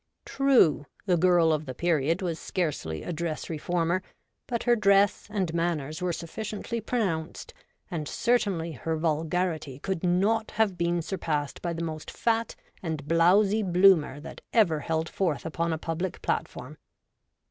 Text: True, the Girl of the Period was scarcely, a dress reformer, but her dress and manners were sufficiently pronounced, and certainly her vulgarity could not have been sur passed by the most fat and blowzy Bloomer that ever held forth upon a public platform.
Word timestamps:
True, 0.25 0.87
the 1.05 1.15
Girl 1.15 1.53
of 1.53 1.67
the 1.67 1.75
Period 1.75 2.23
was 2.23 2.39
scarcely, 2.39 3.03
a 3.03 3.13
dress 3.13 3.51
reformer, 3.51 4.01
but 4.47 4.63
her 4.63 4.75
dress 4.75 5.27
and 5.29 5.53
manners 5.53 6.01
were 6.01 6.11
sufficiently 6.11 6.81
pronounced, 6.81 7.53
and 7.91 8.07
certainly 8.07 8.71
her 8.71 8.97
vulgarity 8.97 9.77
could 9.77 10.03
not 10.03 10.49
have 10.57 10.75
been 10.75 11.03
sur 11.03 11.19
passed 11.19 11.61
by 11.61 11.73
the 11.73 11.83
most 11.83 12.09
fat 12.09 12.55
and 12.81 13.05
blowzy 13.07 13.61
Bloomer 13.61 14.19
that 14.19 14.41
ever 14.53 14.79
held 14.79 15.07
forth 15.07 15.45
upon 15.45 15.71
a 15.71 15.77
public 15.77 16.23
platform. 16.23 16.79